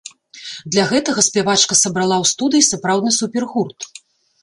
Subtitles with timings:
[0.75, 3.79] Для гэтага спявачка сабрала ў студыі сапраўдны супергурт.